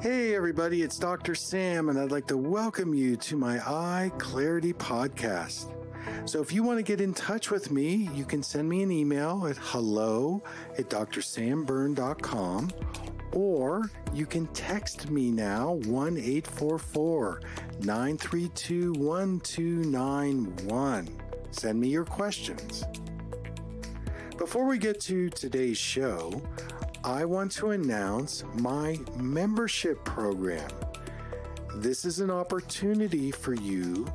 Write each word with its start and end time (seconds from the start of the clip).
Hey, 0.00 0.34
everybody, 0.34 0.80
it's 0.80 0.98
Dr. 0.98 1.34
Sam, 1.34 1.90
and 1.90 1.98
I'd 1.98 2.10
like 2.10 2.26
to 2.28 2.36
welcome 2.38 2.94
you 2.94 3.18
to 3.18 3.36
my 3.36 3.58
Eye 3.58 4.10
Clarity 4.16 4.72
podcast. 4.72 5.74
So, 6.24 6.40
if 6.40 6.54
you 6.54 6.62
want 6.62 6.78
to 6.78 6.82
get 6.82 7.02
in 7.02 7.12
touch 7.12 7.50
with 7.50 7.70
me, 7.70 8.08
you 8.14 8.24
can 8.24 8.42
send 8.42 8.66
me 8.66 8.82
an 8.82 8.90
email 8.90 9.46
at 9.46 9.58
hello 9.58 10.42
at 10.78 10.88
drsamberne.com 10.88 12.70
or 13.32 13.90
you 14.14 14.24
can 14.24 14.46
text 14.54 15.10
me 15.10 15.30
now 15.30 15.72
1 15.84 16.16
844 16.16 17.42
932 17.80 18.94
1291. 18.94 21.08
Send 21.50 21.78
me 21.78 21.88
your 21.88 22.06
questions. 22.06 22.84
Before 24.38 24.64
we 24.64 24.78
get 24.78 24.98
to 25.00 25.28
today's 25.28 25.76
show, 25.76 26.40
I 27.04 27.24
want 27.24 27.50
to 27.52 27.70
announce 27.70 28.44
my 28.56 28.98
membership 29.16 30.04
program. 30.04 30.70
This 31.76 32.04
is 32.04 32.20
an 32.20 32.30
opportunity 32.30 33.30
for 33.30 33.54
you 33.54 34.06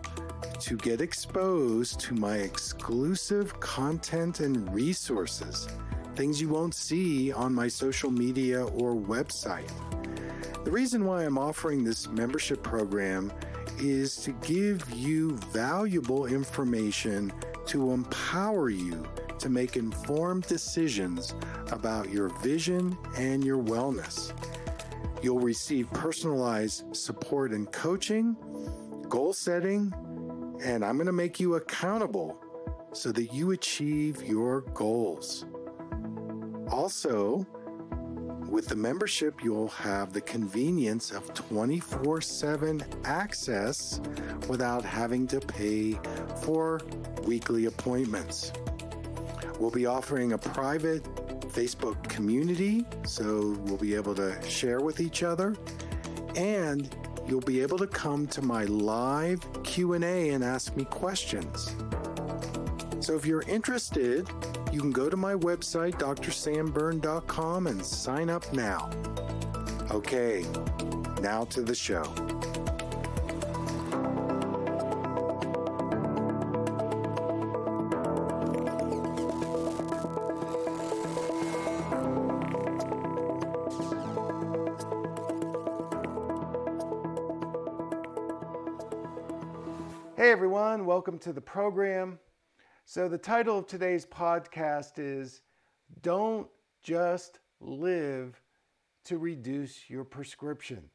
to 0.59 0.77
get 0.77 1.02
exposed 1.02 1.99
to 2.02 2.13
my 2.13 2.38
exclusive 2.38 3.59
content 3.59 4.39
and 4.39 4.71
resources, 4.71 5.67
things 6.16 6.39
you 6.39 6.48
won't 6.48 6.75
see 6.75 7.31
on 7.31 7.55
my 7.55 7.67
social 7.67 8.11
media 8.11 8.63
or 8.63 8.94
website. 8.94 9.72
The 10.63 10.70
reason 10.70 11.05
why 11.05 11.23
I'm 11.23 11.39
offering 11.39 11.83
this 11.83 12.08
membership 12.08 12.61
program 12.61 13.33
is 13.80 14.16
to 14.17 14.31
give 14.44 14.88
you 14.91 15.38
valuable 15.52 16.27
information 16.27 17.33
to 17.66 17.94
empower 17.94 18.70
you 18.70 19.08
to 19.39 19.49
make 19.49 19.75
informed 19.75 20.44
decisions 20.44 21.35
about 21.71 22.09
your 22.09 22.30
vision 22.39 22.98
and 23.17 23.44
your 23.44 23.61
wellness. 23.61 24.33
You'll 25.22 25.39
receive 25.39 25.91
personalized 25.91 26.95
support 26.95 27.52
and 27.52 27.72
coaching, 27.72 28.36
goal 29.09 29.33
setting, 29.33 29.94
and 30.63 30.86
I'm 30.86 30.95
going 30.95 31.08
to 31.08 31.13
make 31.13 31.39
you 31.39 31.56
accountable 31.56 32.39
so 32.94 33.11
that 33.11 33.33
you 33.33 33.52
achieve 33.52 34.23
your 34.23 34.61
goals. 34.61 35.45
Also, 36.69 37.45
with 38.50 38.67
the 38.67 38.75
membership, 38.75 39.44
you'll 39.44 39.67
have 39.69 40.13
the 40.13 40.22
convenience 40.22 41.11
of 41.11 41.33
24 41.33 42.22
7 42.22 42.83
access 43.03 44.00
without 44.47 44.86
having 44.86 45.28
to 45.28 45.39
pay 45.39 46.00
for 46.44 46.81
weekly 47.23 47.66
appointments. 47.66 48.53
We'll 49.59 49.72
be 49.72 49.86
offering 49.86 50.34
a 50.34 50.38
private 50.38 51.03
Facebook 51.50 52.02
community, 52.09 52.86
so 53.06 53.56
we'll 53.62 53.78
be 53.78 53.95
able 53.95 54.14
to 54.16 54.38
share 54.50 54.81
with 54.81 55.00
each 55.00 55.23
other, 55.23 55.56
and 56.36 56.94
you'll 57.28 57.42
be 57.42 57.62
able 57.62 57.78
to 57.78 57.88
come 57.88 58.28
to 58.28 58.42
my 58.42 58.66
live 58.66 59.39
Q&A 59.64 60.30
and 60.31 60.44
ask 60.44 60.75
me 60.75 60.84
questions. 60.86 61.75
So 63.00 63.16
if 63.16 63.25
you're 63.25 63.44
interested, 63.44 64.28
you 64.72 64.80
can 64.81 64.92
go 64.92 65.09
to 65.09 65.17
my 65.17 65.36
website 65.36 65.94
drsamberne.com 65.94 67.67
and 67.67 67.86
sign 67.86 68.30
up 68.30 68.52
now. 68.52 68.90
Okay, 69.92 70.45
now 71.22 71.45
to 71.45 71.62
the 71.62 71.75
show. 71.75 72.03
Hey 90.18 90.31
everyone, 90.31 90.86
welcome 90.86 91.20
to 91.20 91.34
the 91.34 91.42
program. 91.42 92.20
So, 92.86 93.09
the 93.09 93.18
title 93.18 93.59
of 93.59 93.68
today's 93.68 94.06
podcast 94.06 94.94
is 94.98 95.42
Don't 96.02 96.48
Just 96.81 97.40
Live 97.59 98.42
to 99.03 99.18
Reduce 99.18 99.90
Your 99.90 100.06
Prescription. 100.06 100.90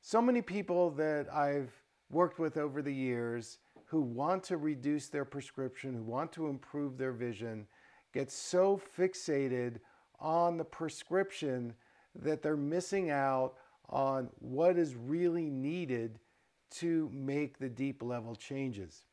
So 0.00 0.22
many 0.22 0.42
people 0.42 0.92
that 0.92 1.26
I've 1.34 1.72
worked 2.08 2.38
with 2.38 2.56
over 2.56 2.82
the 2.82 2.94
years 2.94 3.58
who 3.86 4.00
want 4.00 4.44
to 4.44 4.58
reduce 4.58 5.08
their 5.08 5.24
prescription, 5.24 5.94
who 5.94 6.04
want 6.04 6.30
to 6.34 6.46
improve 6.46 6.98
their 6.98 7.12
vision, 7.12 7.66
get 8.14 8.30
so 8.30 8.80
fixated 8.96 9.78
on 10.20 10.56
the 10.56 10.64
prescription 10.64 11.74
that 12.14 12.42
they're 12.42 12.56
missing 12.56 13.10
out 13.10 13.54
on 13.88 14.28
what 14.38 14.78
is 14.78 14.94
really 14.94 15.50
needed 15.50 16.20
to 16.70 17.10
make 17.12 17.58
the 17.58 17.68
deep 17.68 18.02
level 18.02 18.34
changes. 18.34 19.04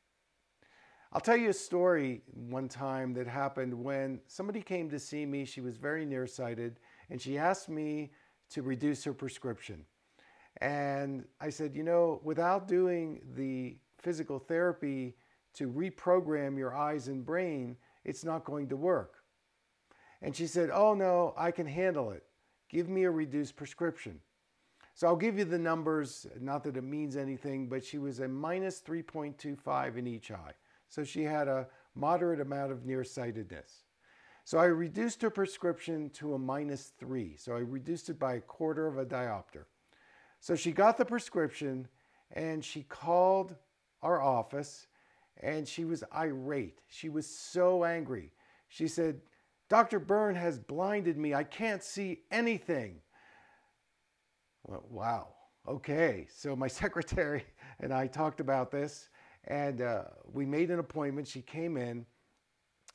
I'll 1.14 1.22
tell 1.22 1.38
you 1.38 1.50
a 1.50 1.54
story 1.54 2.22
one 2.34 2.68
time 2.68 3.14
that 3.14 3.28
happened 3.28 3.74
when 3.74 4.20
somebody 4.28 4.62
came 4.62 4.90
to 4.90 5.00
see 5.00 5.26
me. 5.26 5.46
She 5.46 5.62
was 5.62 5.78
very 5.78 6.06
nearsighted 6.06 6.80
and 7.10 7.22
she 7.22 7.38
asked 7.38 7.70
me 7.70 8.12
to 8.50 8.62
reduce 8.62 9.04
her 9.06 9.14
prescription. 9.14 9.86
And 10.60 11.26
I 11.40 11.50
said, 11.50 11.76
you 11.76 11.84
know, 11.84 12.20
without 12.24 12.68
doing 12.68 13.22
the 13.36 13.78
physical 14.00 14.40
therapy 14.40 15.16
to 15.54 15.70
reprogram 15.70 16.58
your 16.58 16.76
eyes 16.76 17.08
and 17.08 17.26
brain, 17.26 17.78
it's 18.04 18.24
not 18.24 18.44
going 18.44 18.68
to 18.70 18.76
work. 18.76 19.16
And 20.22 20.36
she 20.36 20.48
said, 20.48 20.70
oh 20.74 20.94
no, 20.94 21.34
I 21.38 21.52
can 21.52 21.68
handle 21.68 22.12
it. 22.12 22.24
Give 22.70 22.90
me 22.90 23.04
a 23.04 23.12
reduced 23.12 23.56
prescription. 23.56 24.20
So 24.98 25.06
I'll 25.06 25.16
give 25.16 25.38
you 25.38 25.46
the 25.46 25.60
numbers, 25.60 26.26
not 26.42 26.64
that 26.64 26.76
it 26.76 26.84
means 26.84 27.16
anything, 27.16 27.70
but 27.70 27.86
she 27.86 28.00
was 28.00 28.20
a 28.20 28.28
minus 28.28 28.82
3.25 28.82 29.96
in 29.96 30.08
each 30.08 30.32
eye. 30.32 30.54
So 30.90 31.04
she 31.04 31.22
had 31.22 31.48
a 31.48 31.68
moderate 31.94 32.42
amount 32.42 32.72
of 32.72 32.84
nearsightedness. 32.84 33.84
So 34.44 34.58
I 34.58 34.66
reduced 34.66 35.22
her 35.22 35.30
prescription 35.30 36.10
to 36.16 36.34
a 36.34 36.40
minus 36.40 36.94
three. 37.00 37.36
So 37.38 37.56
I 37.56 37.60
reduced 37.60 38.10
it 38.10 38.18
by 38.18 38.34
a 38.34 38.42
quarter 38.42 38.88
of 38.88 38.98
a 38.98 39.06
diopter. 39.06 39.66
So 40.40 40.56
she 40.56 40.72
got 40.72 40.98
the 40.98 41.06
prescription 41.06 41.88
and 42.32 42.66
she 42.66 42.82
called 42.82 43.56
our 44.02 44.20
office 44.20 44.88
and 45.44 45.68
she 45.68 45.86
was 45.86 46.04
irate. 46.12 46.80
She 46.88 47.10
was 47.10 47.28
so 47.28 47.84
angry. 47.84 48.32
She 48.68 48.88
said, 48.88 49.22
Dr. 49.70 50.00
Berne 50.00 50.34
has 50.34 50.58
blinded 50.58 51.20
me. 51.20 51.36
I 51.36 51.44
can't 51.44 51.84
see 51.84 52.22
anything. 52.32 53.02
Well, 54.68 54.84
wow. 54.90 55.30
Okay. 55.68 56.28
So 56.30 56.56
my 56.56 56.68
secretary 56.84 57.46
and 57.80 57.94
I 57.94 58.08
talked 58.08 58.40
about 58.40 58.70
this 58.70 59.10
and 59.46 59.82
uh, 59.82 60.04
we 60.32 60.46
made 60.46 60.70
an 60.70 60.80
appointment. 60.80 61.28
She 61.28 61.42
came 61.42 61.78
in 61.78 62.06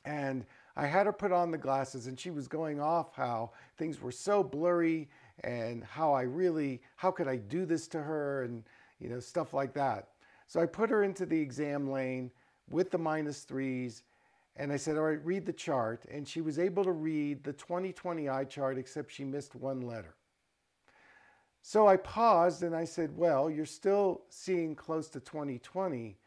and 0.05 0.45
I 0.75 0.85
had 0.85 1.07
her 1.07 1.13
put 1.13 1.31
on 1.31 1.51
the 1.51 1.57
glasses 1.57 2.07
and 2.07 2.19
she 2.19 2.29
was 2.29 2.47
going 2.47 2.79
off 2.79 3.15
how 3.15 3.51
things 3.77 3.99
were 3.99 4.11
so 4.11 4.43
blurry 4.43 5.09
and 5.43 5.83
how 5.83 6.13
I 6.13 6.21
really, 6.23 6.81
how 6.95 7.11
could 7.11 7.27
I 7.27 7.37
do 7.37 7.65
this 7.65 7.87
to 7.89 8.01
her 8.01 8.43
and, 8.43 8.63
you 8.99 9.09
know, 9.09 9.19
stuff 9.19 9.53
like 9.53 9.73
that. 9.73 10.09
So 10.45 10.61
I 10.61 10.67
put 10.67 10.89
her 10.91 11.03
into 11.03 11.25
the 11.25 11.39
exam 11.39 11.89
lane 11.89 12.31
with 12.69 12.91
the 12.91 12.97
minus 12.97 13.41
threes 13.41 14.03
and 14.55 14.71
I 14.71 14.77
said, 14.77 14.97
all 14.97 15.03
right, 15.03 15.25
read 15.25 15.47
the 15.47 15.53
chart. 15.53 16.05
And 16.11 16.27
she 16.27 16.41
was 16.41 16.59
able 16.59 16.83
to 16.83 16.91
read 16.91 17.43
the 17.43 17.53
2020 17.53 18.29
eye 18.29 18.43
chart, 18.43 18.77
except 18.77 19.11
she 19.11 19.23
missed 19.23 19.55
one 19.55 19.81
letter. 19.81 20.15
So 21.65 21.87
I 21.87 21.95
paused 21.95 22.61
and 22.61 22.75
I 22.75 22.83
said, 22.83 23.15
Well, 23.15 23.49
you're 23.49 23.65
still 23.65 24.23
seeing 24.29 24.75
close 24.75 25.07
to 25.09 25.21
2020. 25.21 26.17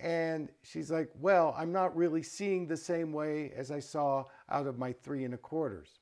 And 0.00 0.48
she's 0.62 0.90
like, 0.90 1.08
Well, 1.20 1.54
I'm 1.56 1.70
not 1.70 1.96
really 1.96 2.24
seeing 2.24 2.66
the 2.66 2.76
same 2.76 3.12
way 3.12 3.52
as 3.56 3.70
I 3.70 3.78
saw 3.78 4.24
out 4.50 4.66
of 4.66 4.78
my 4.78 4.92
three 4.92 5.24
and 5.24 5.34
a 5.34 5.38
quarters. 5.38 6.00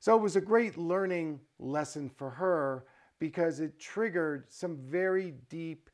So 0.00 0.16
it 0.16 0.22
was 0.22 0.34
a 0.34 0.40
great 0.40 0.76
learning 0.76 1.38
lesson 1.60 2.10
for 2.10 2.30
her 2.30 2.84
because 3.20 3.60
it 3.60 3.78
triggered 3.78 4.46
some 4.48 4.76
very 4.76 5.34
deep 5.48 5.88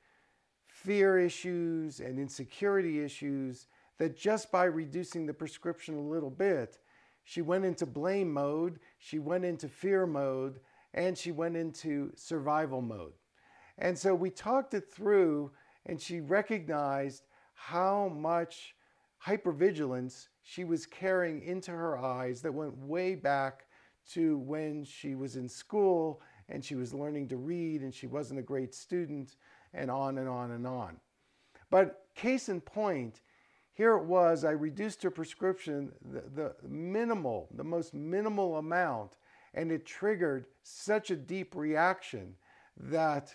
fear 0.64 1.18
issues 1.18 2.00
and 2.00 2.18
insecurity 2.18 3.04
issues 3.04 3.66
that 3.98 4.16
just 4.16 4.50
by 4.50 4.64
reducing 4.64 5.26
the 5.26 5.34
prescription 5.34 5.96
a 5.96 6.00
little 6.00 6.30
bit, 6.30 6.78
she 7.24 7.42
went 7.42 7.66
into 7.66 7.84
blame 7.84 8.32
mode, 8.32 8.78
she 8.98 9.18
went 9.18 9.44
into 9.44 9.68
fear 9.68 10.06
mode, 10.06 10.60
and 10.96 11.16
she 11.16 11.30
went 11.30 11.56
into 11.56 12.10
survival 12.16 12.80
mode. 12.80 13.12
And 13.78 13.96
so 13.96 14.14
we 14.14 14.30
talked 14.30 14.74
it 14.74 14.90
through, 14.90 15.52
and 15.84 16.00
she 16.00 16.20
recognized 16.20 17.24
how 17.54 18.08
much 18.08 18.74
hypervigilance 19.24 20.28
she 20.42 20.64
was 20.64 20.86
carrying 20.86 21.42
into 21.42 21.70
her 21.70 21.98
eyes 21.98 22.40
that 22.42 22.52
went 22.52 22.76
way 22.78 23.14
back 23.14 23.66
to 24.12 24.38
when 24.38 24.84
she 24.84 25.14
was 25.14 25.36
in 25.36 25.48
school 25.48 26.20
and 26.48 26.64
she 26.64 26.76
was 26.76 26.94
learning 26.94 27.28
to 27.28 27.36
read 27.36 27.82
and 27.82 27.92
she 27.92 28.06
wasn't 28.06 28.38
a 28.38 28.42
great 28.42 28.74
student, 28.74 29.36
and 29.74 29.90
on 29.90 30.18
and 30.18 30.28
on 30.28 30.52
and 30.52 30.66
on. 30.66 30.96
But 31.70 32.06
case 32.14 32.48
in 32.48 32.60
point, 32.60 33.20
here 33.72 33.96
it 33.96 34.04
was, 34.04 34.44
I 34.44 34.52
reduced 34.52 35.02
her 35.02 35.10
prescription, 35.10 35.92
the, 36.02 36.54
the 36.62 36.68
minimal, 36.68 37.48
the 37.54 37.64
most 37.64 37.92
minimal 37.92 38.58
amount, 38.58 39.16
And 39.56 39.72
it 39.72 39.84
triggered 39.84 40.46
such 40.62 41.10
a 41.10 41.16
deep 41.16 41.56
reaction 41.56 42.34
that, 42.78 43.34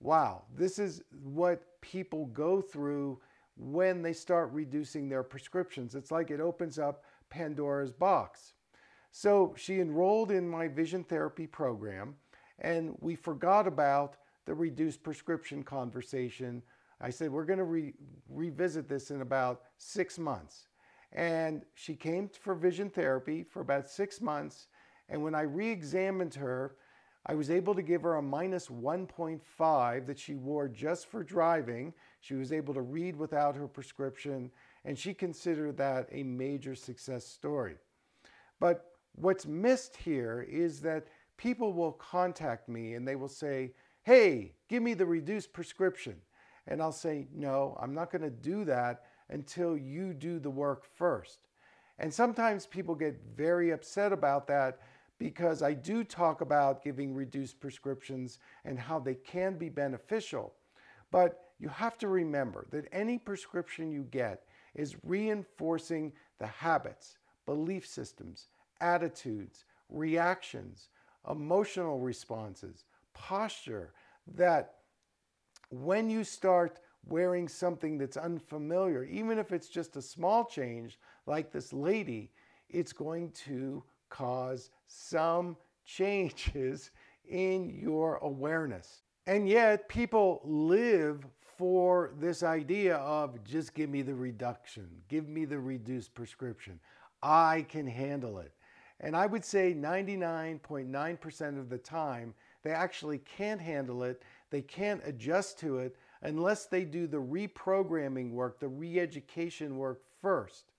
wow, 0.00 0.44
this 0.54 0.78
is 0.78 1.02
what 1.24 1.80
people 1.80 2.26
go 2.26 2.60
through 2.60 3.18
when 3.56 4.02
they 4.02 4.12
start 4.12 4.52
reducing 4.52 5.08
their 5.08 5.22
prescriptions. 5.24 5.94
It's 5.94 6.12
like 6.12 6.30
it 6.30 6.40
opens 6.40 6.78
up 6.78 7.02
Pandora's 7.30 7.90
box. 7.90 8.52
So 9.10 9.54
she 9.56 9.80
enrolled 9.80 10.30
in 10.30 10.48
my 10.48 10.68
vision 10.68 11.02
therapy 11.02 11.46
program, 11.46 12.14
and 12.60 12.96
we 13.00 13.16
forgot 13.16 13.66
about 13.66 14.16
the 14.44 14.54
reduced 14.54 15.02
prescription 15.02 15.62
conversation. 15.62 16.62
I 17.00 17.10
said, 17.10 17.30
We're 17.30 17.44
going 17.44 17.58
to 17.58 17.64
re- 17.64 17.94
revisit 18.28 18.88
this 18.88 19.10
in 19.10 19.22
about 19.22 19.62
six 19.78 20.18
months. 20.18 20.68
And 21.12 21.62
she 21.74 21.94
came 21.94 22.28
for 22.28 22.54
vision 22.54 22.90
therapy 22.90 23.42
for 23.42 23.60
about 23.60 23.88
six 23.88 24.20
months. 24.20 24.68
And 25.08 25.22
when 25.22 25.34
I 25.34 25.42
re 25.42 25.70
examined 25.70 26.34
her, 26.34 26.76
I 27.26 27.34
was 27.34 27.50
able 27.50 27.74
to 27.74 27.82
give 27.82 28.02
her 28.02 28.16
a 28.16 28.22
minus 28.22 28.68
1.5 28.68 30.06
that 30.06 30.18
she 30.18 30.34
wore 30.34 30.68
just 30.68 31.06
for 31.06 31.22
driving. 31.22 31.92
She 32.20 32.34
was 32.34 32.52
able 32.52 32.72
to 32.74 32.80
read 32.80 33.16
without 33.16 33.54
her 33.56 33.68
prescription, 33.68 34.50
and 34.84 34.98
she 34.98 35.12
considered 35.12 35.76
that 35.76 36.08
a 36.10 36.22
major 36.22 36.74
success 36.74 37.26
story. 37.26 37.76
But 38.60 38.92
what's 39.14 39.46
missed 39.46 39.96
here 39.96 40.46
is 40.48 40.80
that 40.80 41.08
people 41.36 41.72
will 41.72 41.92
contact 41.92 42.68
me 42.68 42.94
and 42.94 43.06
they 43.06 43.16
will 43.16 43.28
say, 43.28 43.72
Hey, 44.04 44.52
give 44.68 44.82
me 44.82 44.94
the 44.94 45.06
reduced 45.06 45.52
prescription. 45.52 46.16
And 46.66 46.80
I'll 46.80 46.92
say, 46.92 47.28
No, 47.34 47.76
I'm 47.80 47.94
not 47.94 48.10
going 48.10 48.22
to 48.22 48.30
do 48.30 48.64
that 48.64 49.04
until 49.28 49.76
you 49.76 50.14
do 50.14 50.38
the 50.38 50.50
work 50.50 50.84
first. 50.96 51.40
And 51.98 52.12
sometimes 52.12 52.64
people 52.64 52.94
get 52.94 53.20
very 53.36 53.70
upset 53.70 54.12
about 54.12 54.46
that 54.46 54.78
because 55.18 55.62
I 55.62 55.74
do 55.74 56.04
talk 56.04 56.40
about 56.40 56.82
giving 56.82 57.14
reduced 57.14 57.60
prescriptions 57.60 58.38
and 58.64 58.78
how 58.78 58.98
they 58.98 59.14
can 59.14 59.56
be 59.56 59.68
beneficial. 59.68 60.54
But 61.10 61.40
you 61.58 61.68
have 61.68 61.98
to 61.98 62.08
remember 62.08 62.66
that 62.70 62.88
any 62.92 63.18
prescription 63.18 63.90
you 63.90 64.04
get 64.04 64.44
is 64.74 64.96
reinforcing 65.02 66.12
the 66.38 66.46
habits, 66.46 67.18
belief 67.46 67.86
systems, 67.86 68.48
attitudes, 68.80 69.64
reactions, 69.88 70.88
emotional 71.28 71.98
responses, 71.98 72.84
posture 73.12 73.92
that 74.36 74.74
when 75.70 76.08
you 76.08 76.22
start 76.22 76.80
wearing 77.06 77.48
something 77.48 77.98
that's 77.98 78.16
unfamiliar, 78.16 79.04
even 79.04 79.38
if 79.38 79.52
it's 79.52 79.68
just 79.68 79.96
a 79.96 80.02
small 80.02 80.44
change 80.44 80.98
like 81.26 81.50
this 81.50 81.72
lady, 81.72 82.30
it's 82.68 82.92
going 82.92 83.30
to 83.30 83.82
cause 84.08 84.70
some 84.86 85.56
changes 85.84 86.90
in 87.28 87.70
your 87.70 88.16
awareness. 88.16 89.02
And 89.26 89.48
yet, 89.48 89.88
people 89.88 90.40
live 90.44 91.26
for 91.58 92.12
this 92.18 92.42
idea 92.42 92.96
of 92.96 93.42
just 93.44 93.74
give 93.74 93.90
me 93.90 94.00
the 94.02 94.14
reduction, 94.14 94.88
give 95.08 95.28
me 95.28 95.44
the 95.44 95.58
reduced 95.58 96.14
prescription. 96.14 96.78
I 97.22 97.66
can 97.68 97.86
handle 97.86 98.38
it. 98.38 98.52
And 99.00 99.16
I 99.16 99.26
would 99.26 99.44
say 99.44 99.74
99.9% 99.74 101.58
of 101.58 101.68
the 101.68 101.78
time, 101.78 102.34
they 102.62 102.70
actually 102.70 103.18
can't 103.18 103.60
handle 103.60 104.02
it. 104.02 104.22
They 104.50 104.62
can't 104.62 105.02
adjust 105.04 105.58
to 105.60 105.78
it 105.78 105.96
unless 106.22 106.66
they 106.66 106.84
do 106.84 107.06
the 107.06 107.18
reprogramming 107.18 108.32
work, 108.32 108.58
the 108.60 108.68
re 108.68 108.98
education 108.98 109.76
work 109.76 110.02
first. 110.20 110.72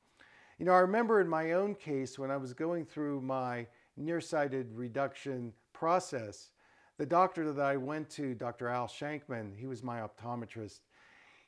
You 0.59 0.65
know, 0.65 0.73
I 0.73 0.79
remember 0.79 1.21
in 1.21 1.29
my 1.29 1.53
own 1.53 1.73
case 1.73 2.19
when 2.19 2.29
I 2.29 2.35
was 2.35 2.53
going 2.53 2.85
through 2.85 3.21
my 3.21 3.65
nearsighted 3.95 4.67
reduction 4.73 5.53
process, 5.71 6.51
the 6.97 7.05
doctor 7.05 7.49
that 7.53 7.65
I 7.65 7.77
went 7.77 8.09
to, 8.11 8.35
Dr. 8.35 8.67
Al 8.67 8.85
Shankman, 8.85 9.57
he 9.57 9.67
was 9.67 9.83
my 9.83 10.01
optometrist, 10.01 10.81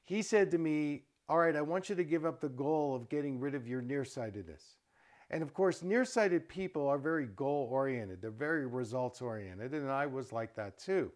he 0.06 0.22
said 0.22 0.50
to 0.52 0.58
me, 0.58 1.04
All 1.28 1.38
right, 1.38 1.58
I 1.58 1.62
want 1.62 1.90
you 1.90 1.96
to 1.96 2.06
give 2.06 2.26
up 2.26 2.40
the 2.40 2.48
goal 2.48 2.96
of 2.96 3.10
getting 3.10 3.38
rid 3.38 3.54
of 3.54 3.68
your 3.68 3.82
nearsightedness. 3.82 4.78
And 5.30 5.44
of 5.44 5.54
course, 5.54 5.84
nearsighted 5.84 6.48
people 6.48 6.88
are 6.88 6.98
very 6.98 7.26
goal 7.26 7.68
oriented, 7.70 8.22
they're 8.22 8.32
very 8.32 8.66
results 8.66 9.22
oriented, 9.22 9.74
and 9.74 9.92
I 9.92 10.06
was 10.06 10.32
like 10.32 10.56
that 10.56 10.80
too. 10.80 11.12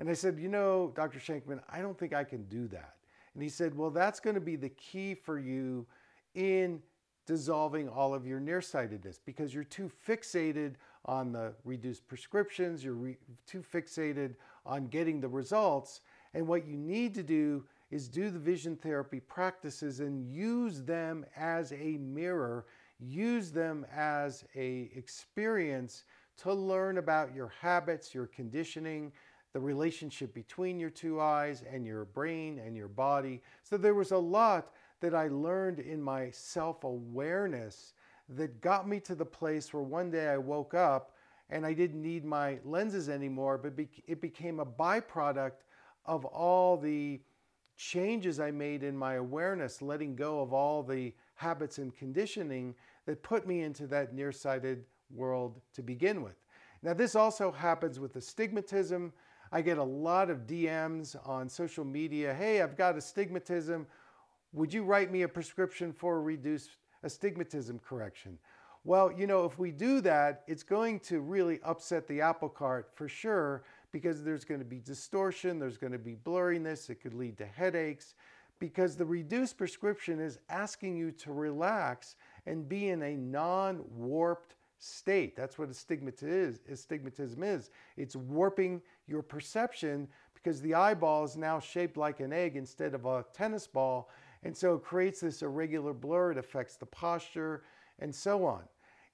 And 0.00 0.10
I 0.10 0.14
said, 0.14 0.40
You 0.40 0.48
know, 0.48 0.92
Dr. 0.96 1.20
Shankman, 1.20 1.60
I 1.70 1.82
don't 1.82 1.96
think 1.96 2.14
I 2.14 2.24
can 2.24 2.42
do 2.46 2.66
that. 2.68 2.94
And 3.34 3.42
he 3.44 3.48
said, 3.48 3.76
Well, 3.76 3.90
that's 3.90 4.18
going 4.18 4.34
to 4.34 4.40
be 4.40 4.56
the 4.56 4.70
key 4.70 5.14
for 5.14 5.38
you 5.38 5.86
in 6.34 6.80
dissolving 7.26 7.88
all 7.88 8.14
of 8.14 8.26
your 8.26 8.40
nearsightedness 8.40 9.20
because 9.24 9.54
you're 9.54 9.64
too 9.64 9.90
fixated 10.06 10.74
on 11.04 11.32
the 11.32 11.54
reduced 11.64 12.06
prescriptions, 12.06 12.82
you're 12.84 12.94
re- 12.94 13.18
too 13.46 13.62
fixated 13.62 14.34
on 14.64 14.86
getting 14.86 15.20
the 15.20 15.28
results. 15.28 16.00
And 16.34 16.46
what 16.46 16.66
you 16.66 16.76
need 16.76 17.14
to 17.14 17.22
do 17.22 17.64
is 17.90 18.08
do 18.08 18.30
the 18.30 18.38
vision 18.38 18.76
therapy 18.76 19.20
practices 19.20 20.00
and 20.00 20.26
use 20.32 20.82
them 20.82 21.24
as 21.36 21.72
a 21.72 21.98
mirror, 21.98 22.66
use 22.98 23.50
them 23.50 23.84
as 23.94 24.44
a 24.56 24.90
experience 24.94 26.04
to 26.38 26.52
learn 26.52 26.98
about 26.98 27.34
your 27.34 27.52
habits, 27.60 28.14
your 28.14 28.26
conditioning, 28.26 29.12
the 29.52 29.60
relationship 29.60 30.32
between 30.32 30.80
your 30.80 30.90
two 30.90 31.20
eyes 31.20 31.62
and 31.70 31.84
your 31.84 32.06
brain 32.06 32.58
and 32.64 32.74
your 32.74 32.88
body. 32.88 33.42
So 33.62 33.76
there 33.76 33.94
was 33.94 34.12
a 34.12 34.18
lot 34.18 34.72
that 35.02 35.14
I 35.14 35.28
learned 35.28 35.80
in 35.80 36.00
my 36.00 36.30
self 36.30 36.84
awareness 36.84 37.92
that 38.30 38.60
got 38.60 38.88
me 38.88 38.98
to 39.00 39.14
the 39.14 39.26
place 39.26 39.74
where 39.74 39.82
one 39.82 40.10
day 40.10 40.28
I 40.28 40.38
woke 40.38 40.72
up 40.72 41.12
and 41.50 41.66
I 41.66 41.74
didn't 41.74 42.00
need 42.00 42.24
my 42.24 42.58
lenses 42.64 43.10
anymore, 43.10 43.58
but 43.58 43.74
it 44.06 44.20
became 44.22 44.58
a 44.58 44.64
byproduct 44.64 45.64
of 46.06 46.24
all 46.24 46.78
the 46.78 47.20
changes 47.76 48.40
I 48.40 48.50
made 48.50 48.82
in 48.82 48.96
my 48.96 49.14
awareness, 49.14 49.82
letting 49.82 50.16
go 50.16 50.40
of 50.40 50.52
all 50.52 50.82
the 50.82 51.12
habits 51.34 51.78
and 51.78 51.94
conditioning 51.94 52.74
that 53.06 53.22
put 53.22 53.46
me 53.46 53.62
into 53.62 53.86
that 53.88 54.14
nearsighted 54.14 54.84
world 55.10 55.60
to 55.74 55.82
begin 55.82 56.22
with. 56.22 56.36
Now, 56.82 56.94
this 56.94 57.14
also 57.14 57.52
happens 57.52 58.00
with 58.00 58.16
astigmatism. 58.16 59.12
I 59.50 59.60
get 59.62 59.78
a 59.78 59.84
lot 59.84 60.30
of 60.30 60.46
DMs 60.46 61.16
on 61.28 61.48
social 61.48 61.84
media 61.84 62.32
hey, 62.32 62.62
I've 62.62 62.76
got 62.76 62.96
astigmatism. 62.96 63.86
Would 64.52 64.74
you 64.74 64.82
write 64.82 65.10
me 65.10 65.22
a 65.22 65.28
prescription 65.28 65.92
for 65.92 66.20
reduced 66.20 66.76
astigmatism 67.02 67.78
correction? 67.78 68.38
Well, 68.84 69.12
you 69.12 69.26
know, 69.26 69.44
if 69.44 69.58
we 69.58 69.70
do 69.70 70.00
that, 70.00 70.42
it's 70.46 70.62
going 70.62 71.00
to 71.00 71.20
really 71.20 71.60
upset 71.62 72.06
the 72.08 72.20
apple 72.20 72.48
cart 72.48 72.90
for 72.94 73.08
sure 73.08 73.62
because 73.92 74.24
there's 74.24 74.44
going 74.44 74.60
to 74.60 74.66
be 74.66 74.80
distortion, 74.80 75.58
there's 75.58 75.78
going 75.78 75.92
to 75.92 75.98
be 75.98 76.16
blurriness, 76.16 76.90
it 76.90 76.96
could 76.96 77.14
lead 77.14 77.38
to 77.38 77.46
headaches 77.46 78.14
because 78.58 78.96
the 78.96 79.04
reduced 79.04 79.56
prescription 79.56 80.20
is 80.20 80.38
asking 80.48 80.96
you 80.96 81.10
to 81.10 81.32
relax 81.32 82.16
and 82.46 82.68
be 82.68 82.90
in 82.90 83.02
a 83.02 83.16
non 83.16 83.82
warped 83.96 84.56
state. 84.78 85.36
That's 85.36 85.58
what 85.58 85.70
astigmatism 85.70 86.28
is. 86.28 86.60
Astigmatism 86.70 87.42
is. 87.42 87.70
It's 87.96 88.16
warping 88.16 88.82
your 89.06 89.22
perception 89.22 90.08
because 90.34 90.60
the 90.60 90.74
eyeball 90.74 91.24
is 91.24 91.36
now 91.36 91.60
shaped 91.60 91.96
like 91.96 92.20
an 92.20 92.32
egg 92.32 92.56
instead 92.56 92.94
of 92.94 93.06
a 93.06 93.24
tennis 93.32 93.66
ball 93.66 94.10
and 94.42 94.56
so 94.56 94.74
it 94.74 94.82
creates 94.82 95.20
this 95.20 95.42
irregular 95.42 95.92
blur, 95.92 96.32
it 96.32 96.38
affects 96.38 96.76
the 96.76 96.86
posture, 96.86 97.62
and 97.98 98.14
so 98.14 98.44
on. 98.44 98.62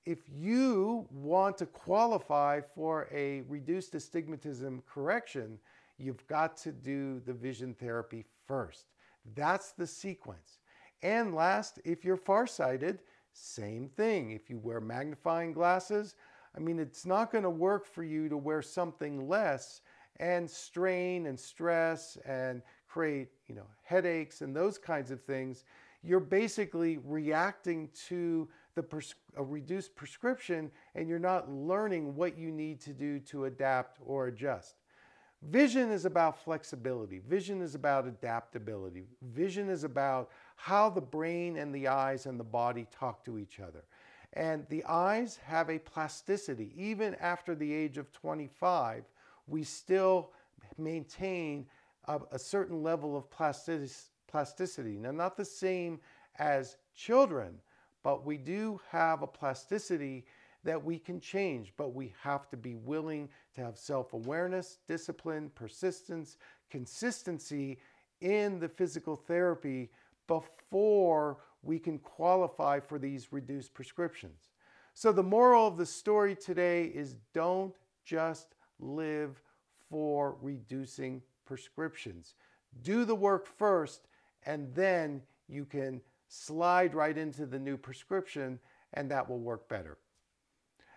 If 0.05 0.21
you 0.29 1.07
want 1.11 1.59
to 1.59 1.67
qualify 1.67 2.61
for 2.75 3.09
a 3.13 3.43
reduced 3.43 3.95
astigmatism 3.95 4.83
correction, 4.89 5.59
you've 5.99 6.27
got 6.29 6.57
to 6.59 6.73
do 6.73 7.21
the 7.27 7.35
vision 7.35 7.75
therapy 7.75 8.25
first. 8.47 8.87
That's 9.35 9.73
the 9.73 9.87
sequence. 9.87 10.61
And 11.03 11.35
last, 11.35 11.79
if 11.85 12.05
you're 12.05 12.17
farsighted, 12.17 13.01
same 13.33 13.89
thing. 13.89 14.31
If 14.31 14.49
you 14.49 14.59
wear 14.59 14.81
magnifying 14.81 15.53
glasses, 15.53 16.15
I 16.57 16.61
mean, 16.61 16.79
it's 16.79 17.07
not 17.07 17.31
going 17.31 17.45
to 17.45 17.51
work 17.51 17.87
for 17.87 18.03
you 18.03 18.29
to 18.29 18.37
wear 18.37 18.63
something 18.63 19.29
less 19.29 19.83
and 20.17 20.51
strain 20.51 21.27
and 21.27 21.39
stress 21.39 22.17
and 22.25 22.63
create, 22.89 23.29
you 23.49 23.55
know, 23.55 23.67
headaches 23.83 24.43
and 24.43 24.55
those 24.55 24.79
kinds 24.79 25.11
of 25.11 25.23
things, 25.23 25.65
you're 26.03 26.21
basically 26.21 26.99
reacting 26.99 27.89
to 28.07 28.49
the 28.75 28.85
a 29.37 29.43
reduced 29.43 29.97
prescription 29.97 30.71
and 30.95 31.09
you're 31.09 31.19
not 31.19 31.51
learning 31.51 32.15
what 32.15 32.39
you 32.39 32.53
need 32.53 32.81
to 32.81 32.93
do 32.93 33.19
to 33.19 33.47
adapt 33.47 33.99
or 34.07 34.29
adjust. 34.29 34.77
Vision 35.43 35.91
is 35.91 36.05
about 36.05 36.43
flexibility. 36.43 37.21
Vision 37.21 37.63
is 37.63 37.75
about 37.75 38.07
adaptability. 38.07 39.07
Vision 39.23 39.69
is 39.69 39.85
about 39.85 40.31
how 40.57 40.91
the 40.91 41.01
brain 41.01 41.57
and 41.57 41.73
the 41.73 41.87
eyes 41.87 42.27
and 42.27 42.39
the 42.39 42.45
body 42.45 42.87
talk 42.91 43.25
to 43.25 43.39
each 43.39 43.61
other. 43.61 43.85
And 44.33 44.67
the 44.69 44.85
eyes 44.85 45.39
have 45.45 45.71
a 45.71 45.79
plasticity. 45.79 46.73
Even 46.77 47.15
after 47.17 47.55
the 47.55 47.73
age 47.73 47.99
of 47.99 48.13
25, 48.13 49.05
we 49.47 49.63
still 49.63 50.31
maintain 50.77 51.67
a, 52.09 52.21
a 52.33 52.39
certain 52.39 52.83
level 52.83 53.17
of 53.17 53.31
plasticity. 53.31 54.97
Now, 54.97 55.13
not 55.13 55.37
the 55.37 55.45
same 55.45 56.01
as 56.39 56.77
children, 56.95 57.55
but 58.03 58.25
we 58.25 58.37
do 58.37 58.81
have 58.91 59.23
a 59.23 59.27
plasticity 59.27 60.25
that 60.65 60.83
we 60.83 60.99
can 60.99 61.21
change, 61.21 61.73
but 61.77 61.95
we 61.95 62.13
have 62.21 62.49
to 62.51 62.57
be 62.57 62.75
willing 62.75 63.29
to 63.55 63.61
have 63.61 63.79
self 63.79 64.13
awareness, 64.13 64.79
discipline, 64.89 65.51
persistence, 65.55 66.37
consistency 66.71 67.79
in 68.21 68.59
the 68.59 68.69
physical 68.69 69.15
therapy 69.15 69.91
before 70.27 71.39
we 71.63 71.79
can 71.79 71.99
qualify 71.99 72.81
for 72.81 72.99
these 72.99 73.33
reduced 73.33 73.73
prescriptions. 73.73 74.51
So, 74.95 75.13
the 75.13 75.23
moral 75.23 75.67
of 75.67 75.77
the 75.77 75.87
story 75.87 76.35
today 76.35 76.87
is 76.87 77.17
don't 77.33 77.75
just 78.05 78.55
live 78.81 79.41
for 79.89 80.37
reducing 80.43 81.23
prescriptions. 81.49 82.35
Do 82.83 83.05
the 83.05 83.17
work 83.17 83.49
first, 83.49 84.07
and 84.47 84.73
then 84.75 85.23
you 85.49 85.65
can 85.65 86.01
slide 86.29 86.95
right 86.95 87.17
into 87.19 87.47
the 87.47 87.59
new 87.59 87.77
prescription, 87.77 88.61
and 88.95 89.11
that 89.11 89.29
will 89.29 89.41
work 89.41 89.69
better. 89.69 89.99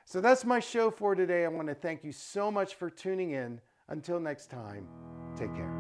So 0.05 0.20
that's 0.20 0.43
my 0.43 0.60
show 0.60 0.91
for 0.91 1.15
today. 1.15 1.46
I 1.46 1.48
want 1.48 1.70
to 1.70 1.74
thank 1.74 2.03
you 2.03 2.12
so 2.12 2.51
much 2.51 2.75
for 2.75 2.89
tuning 2.89 3.31
in. 3.31 3.62
Until 3.88 4.20
next 4.20 4.50
time, 4.50 4.88
take 5.36 5.53
care. 5.55 5.72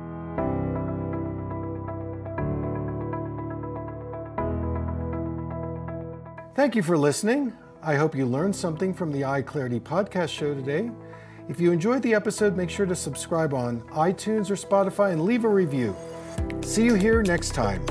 Thank 6.55 6.75
you 6.75 6.83
for 6.83 6.97
listening. 6.97 7.53
I 7.81 7.95
hope 7.95 8.15
you 8.15 8.25
learned 8.25 8.55
something 8.55 8.93
from 8.93 9.11
the 9.11 9.25
Eye 9.25 9.41
Clarity 9.41 9.79
podcast 9.79 10.29
show 10.29 10.53
today. 10.53 10.91
If 11.49 11.59
you 11.59 11.71
enjoyed 11.71 12.01
the 12.01 12.13
episode, 12.13 12.55
make 12.55 12.69
sure 12.69 12.85
to 12.85 12.95
subscribe 12.95 13.53
on 13.53 13.81
iTunes 13.91 14.49
or 14.49 14.55
Spotify 14.55 15.11
and 15.11 15.23
leave 15.23 15.43
a 15.43 15.49
review. 15.49 15.95
See 16.61 16.85
you 16.85 16.93
here 16.93 17.21
next 17.23 17.53
time. 17.53 17.81